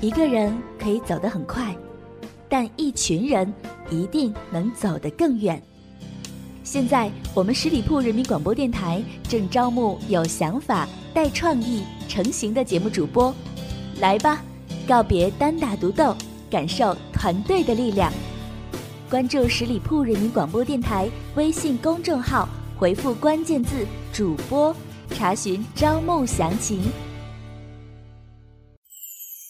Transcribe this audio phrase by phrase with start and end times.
[0.00, 1.76] 一个人可以走得很快，
[2.48, 3.52] 但一群人
[3.90, 5.60] 一定能走得更远。
[6.62, 13.34] 现在，我们十里铺人民广播电台正招募有想法、带创意、成型的节目主播，
[14.00, 14.42] 来吧，
[14.86, 16.14] 告别单打独斗，
[16.50, 18.12] 感受团队的力量。
[19.08, 24.74] 关注十里铺人民广播电台微信公众号，回复关键字“主播”，
[25.14, 26.80] 查询招募详情。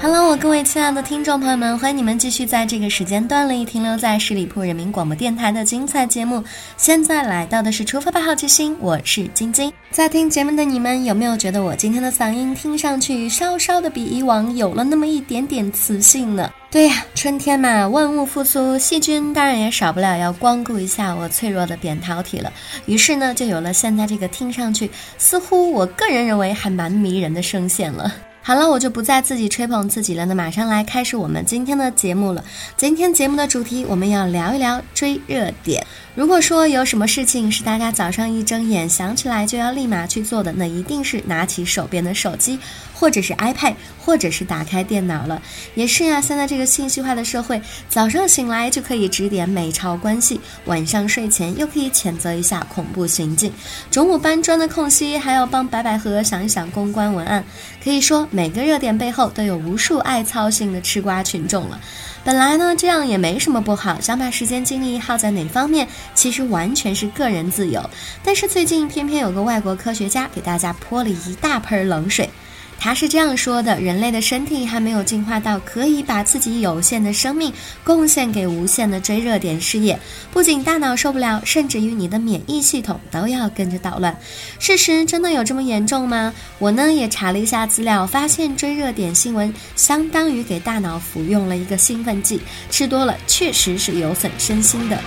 [0.00, 6.42] Hello，我各位亲爱的听众朋友们，欢迎你们继续在这个时间段里停留在十里铺人民广播电台的精彩节目。
[6.76, 9.72] 现在来到的是出发吧好奇心，我是晶晶。
[9.90, 16.48] 在听节目的你们有没有觉得我今天的嗓音听上去稍稍的比以往有了那么一点点磁性呢？
[16.70, 22.52] 对呀，春天嘛，万物复苏，细菌当然也少不了要光顾一下我脆弱的扁桃体了。
[22.86, 28.14] 于是呢，就有了现在这个听上去似乎我个人认为还蛮迷人的声线了。
[28.48, 30.24] 好了，我就不再自己吹捧自己了。
[30.24, 32.42] 那马上来开始我们今天的节目了。
[32.78, 35.86] 今天节目的主题，我们要聊一聊追热点。
[36.14, 42.58] 如果说有什么事情是大家早上一睁眼想起来就要立马去做的，那一定是拿起手边的手机。
[42.98, 45.40] 或者是 iPad，或者是打开电脑了，
[45.76, 46.20] 也是呀。
[46.20, 53.52] 现在这个信息化的社会，早上醒来就可以指点美朝关系，晚上睡前又可以谴责一下恐怖行径，
[53.88, 57.44] 中午搬砖的空隙还要帮白百合想一想公关文案。
[57.84, 61.80] 可以说，每个热点背后都有无数爱操心的吃瓜群众了。
[62.24, 67.88] 本来呢，这样也没什么不好，想把时间精力耗在哪方面，其实完全是个人自由。
[68.24, 72.28] 但是最近偏偏有个外国科学家给大家泼了一大盆冷水。
[72.78, 77.52] 他是这样说的：人类的身体还没有进化到可以把自己有限的生命
[77.82, 79.98] 贡献给无限的追热点事业，
[80.32, 84.16] 不仅大脑受不了，甚至于你的免疫系统都要跟着捣乱。
[84.60, 86.32] 事实真的有这么严重吗？
[86.58, 92.40] 我呢也查了一下资料，发现追热点新闻相当于给大脑服用了一个兴奋剂，
[92.70, 94.98] 吃多了确实是有损身心的。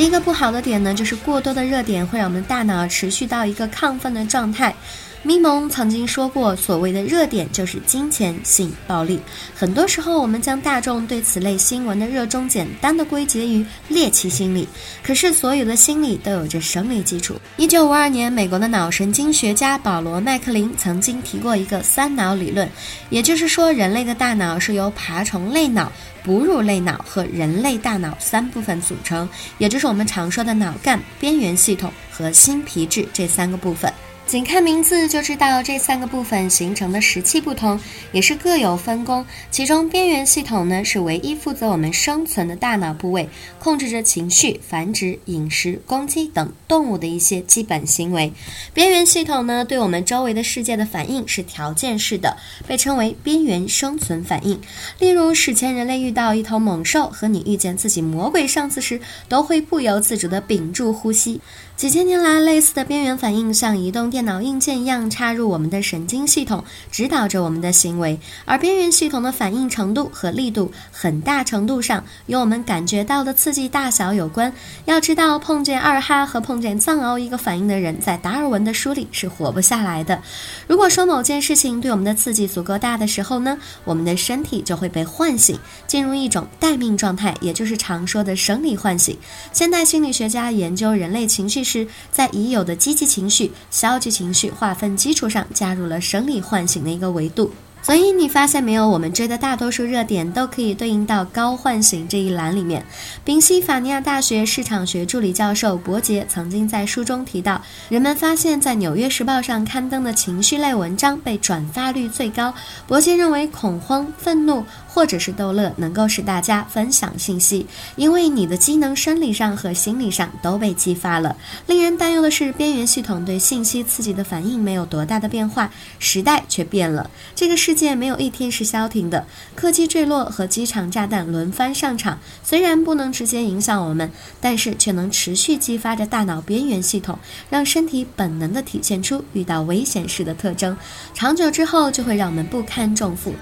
[0.00, 4.74] 一个不好的点呢，就是过多的热点会让我们大脑持续到一个亢奋的状态。
[5.22, 9.20] 咪蒙曾经说过，所谓的热点就是金钱性暴力。
[9.54, 14.66] 很多时候，我们将大众对此类新闻的热衷简单的归结于猎奇心理。
[15.02, 17.34] 可是，所有的心理都有着生理基础。
[17.58, 22.66] 一九五二年，美国的脑神经学家保罗麦克林曾经提过一个三脑理论，
[23.10, 25.92] 也就是说，人类的大脑是由爬虫类脑。
[26.22, 29.26] 哺乳类脑和人类大脑三部分组成，
[29.56, 33.90] 也就是我们常说的脑干、边缘系统和新皮质这三个部分。
[34.30, 37.80] 仅看名字就知道，这三个部分形成的时期不同，
[38.12, 39.26] 也是各有分工。
[39.50, 48.32] 其中边缘系统呢，是唯一负责我们生存的大脑部位，控制着情绪、繁殖、饮食、攻击等动物的一些基本行为。
[48.72, 52.36] 边缘系统呢，对我们周围的世界的反应是条件式的，
[52.68, 54.60] 被称为边缘生存反应。
[55.00, 61.40] 例如，史前人类遇到一头猛兽，和你遇见自己魔鬼上司时，都会不由自主地屏住呼吸。
[61.80, 68.20] 几千年来，类似的边缘反应像移动电脑硬件一样插入我们的神经系统，指导着我们的行为。
[68.44, 74.52] 而边缘系统的反应程度和力度，很大程度上与我们感觉到的刺激大小有关。
[74.84, 80.20] 要知道，碰见二哈和碰见藏獒一个反应的人，在达尔文的书里是活不下来的。
[80.66, 89.16] 如果说某件事情对我们的刺激足够大的时候呢，我们的身体就会被唤醒，进入一种待命状态，也就是常说的生理唤醒。
[89.54, 91.69] 现代心理学家研究人类情绪。
[91.70, 97.52] 是在已有的积极情绪、消极情绪划分基础上，加入了生理唤醒的一个维度。
[97.82, 102.84] 所以你发现没有，我们追的大多数热点都可以对应到高唤醒这一栏里面。
[103.24, 112.54] 宾夕法尼亚大学市场学助理教授伯杰曾经在书中提到，人们发现，在《纽约时报》上刊登的情绪类文章被转发率最高。
[112.86, 114.64] 伯杰认为，恐慌、愤怒。
[114.92, 121.36] 或者是逗乐，能够使大家分享信息，因为你的机能生理上和心理上都被激发了。
[121.68, 127.08] 令人担忧的是，边缘系统对信息刺激的反应没有多大的变化，时代却变了。
[127.36, 129.24] 这个世世界没有一天是消停的，
[129.54, 137.16] 客机坠落和机场炸弹轮番上场，虽然不能直接影响我们，但是却能持续激发着大脑边缘系统，
[137.48, 140.76] 让身体本能地体现出遇到危险时的特征，
[141.14, 143.32] 长久之后就会让我们不堪重负。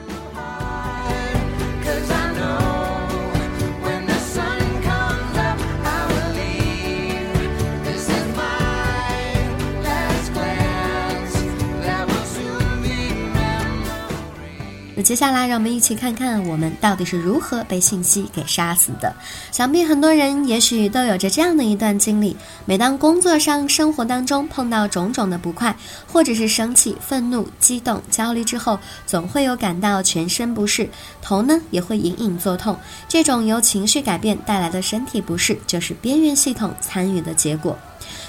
[15.08, 19.10] 接下来，让我们一起看看我们到底是如何被信息给杀死的。
[19.50, 25.74] 想必很多人也许都有着这样的一段经历：每当工作上、生活当中碰到种种的不快，
[26.06, 30.90] 或者是生气、愤怒、激动、焦虑之后，总会有感到全身不适，
[31.22, 32.78] 头呢也会隐隐作痛。
[33.08, 37.78] 这种由情绪改变带来的身体不适，就是边缘系统参与的结果。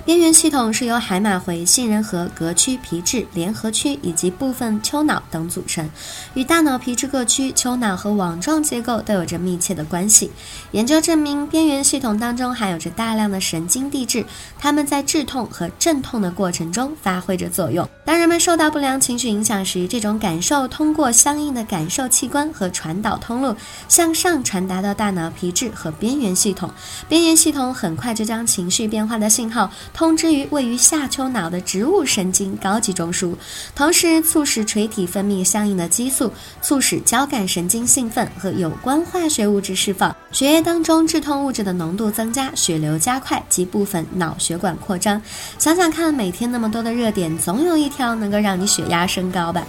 [0.06, 5.90] 边缘系统是由海马回、杏仁核、膈区、皮质、联合区以及部分丘脑等组成，
[6.34, 10.32] 与大脑皮质各区、丘脑和网状结构都有着密切的关系。
[10.72, 14.26] 研究证明，边缘系统当中含有着大量的神经递质，
[14.58, 17.88] 它们在致痛和镇痛的过程中发挥着作用。
[18.06, 23.56] 当人们受到不良情绪影响时，这种感受通过相应的感受器官和传导通路
[23.88, 26.72] 向上传达到大脑皮质和边缘系统，
[27.08, 29.70] 边缘系统很快就将情绪变化的信号。
[29.94, 33.36] 通知于位于下丘脑的植物神经高级中枢，
[33.76, 36.32] 同时促使垂体分泌相应的激素，
[36.62, 45.22] 促使交感神经兴奋和有关化学物质释放，血液当中致痛物质的浓度增加，血流加快及部分脑血管扩张。
[45.58, 49.66] 想想看，每天那么多的热点，总有一条能够让你血压升高吧。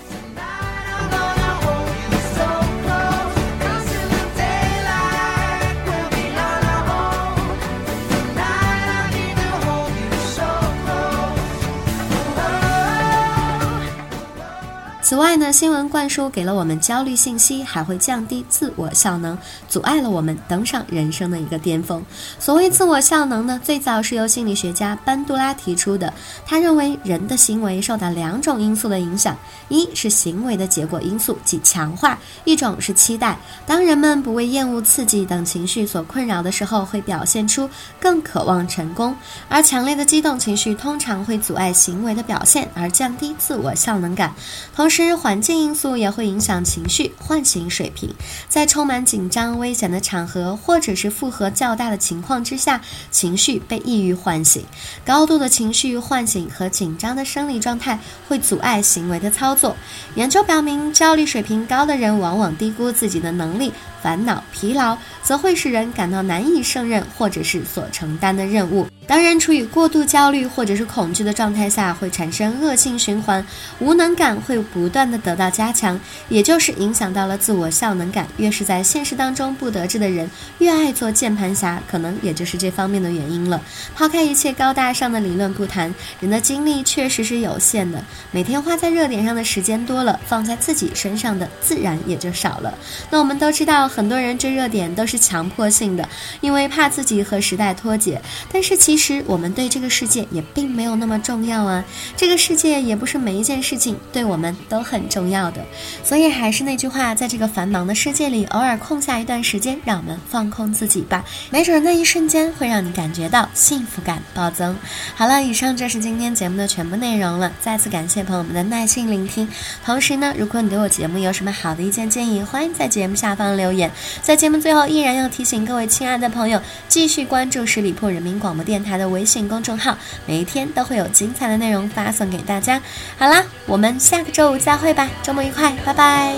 [15.20, 19.36] 此外呢，新闻灌输给了我们焦虑信息，还会降低自我效能，
[19.68, 22.02] 阻碍了我们登上人生的一个巅峰。
[22.38, 26.10] 所谓自我效能呢，最早是由心理学家班杜拉提出的。
[26.46, 29.36] 他认为人的行为受到两种因素的影响，
[29.68, 33.38] 一是行为的结果因素，即强化；一种是期待。
[33.66, 37.68] 当人们不为厌恶、刺激等情绪所困扰的时候，会表现出
[38.00, 39.14] 更渴望成功。
[39.50, 44.32] 而强烈的激动情绪通常会阻碍行为的表现，而降低自我效能感。
[44.74, 48.14] 同时，环境因素也会影响情绪唤醒水平，
[48.48, 52.80] 在充满紧张、危险的场合，或者是负荷较大的情况之下，
[53.10, 54.64] 情绪被抑郁唤醒。
[55.04, 57.98] 高度的情绪唤醒和紧张的生理状态
[58.28, 59.76] 会阻碍行为的操作。
[60.14, 63.72] 研究表明，焦虑水平高的人往往低估自己的能力。
[64.02, 68.86] 烦恼、疲劳则会使人感到难以胜任，或者是所承担的任务。
[69.06, 73.44] 当人处于过度焦虑或者是恐惧的状态下，会产生恶性循环，
[73.80, 75.98] 无能感会不断的得到加强，
[76.28, 78.28] 也就是影响到了自我效能感。
[78.36, 83.60] 越是在现实当中不得志的人，越爱做键盘侠，可能也就是这方面的原因了。
[83.96, 92.72] 抛开一切高大上的理论不谈，人的精力确实是有限的，每天花在热点上的时间多了，放在自己身上的自然也就少了。
[93.10, 93.89] 那我们都知道。
[93.90, 96.08] 很多人追热点都是强迫性的，
[96.40, 98.22] 因为怕自己和时代脱节。
[98.52, 101.84] 但是其实我们对这个世界也并没有那么重要啊！
[102.16, 105.64] 这个世界也不是每一件事情对我们都很重要的。
[106.04, 111.24] 所以还是那句话，在这个繁忙的世界里，偶尔空下一段时间，让我们放空自己吧。
[111.50, 114.76] 没准那一瞬间会让你感觉到幸福感暴增。
[115.14, 117.52] 好了，以上就是今天节目的全部内容了。
[117.60, 119.48] 再次感谢朋友们的耐心聆听。
[119.84, 123.79] 同时呢，如果你对我节目有什么好的意见建议，欢迎在节目下方留言
[124.20, 129.96] 在节目最后，依然要提醒各位亲爱的朋友，继续关注十里铺人民广播电台的微信公众号，
[130.26, 132.82] 每一天都会有精彩的内容发送给大家。
[133.16, 136.34] 好啦，我们下个周五再会吧，周末愉快，拜拜。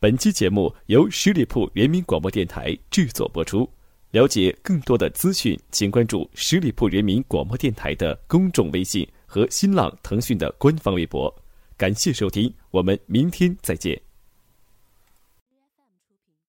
[0.00, 3.68] 本期节目由十里铺人民广播电台制作播出。
[4.12, 11.32] 了解更多的资讯，请关注十里铺人民广播电台的公众微信和新浪、腾讯的官方微博。
[11.80, 14.09] 感谢收听，我们明天再见。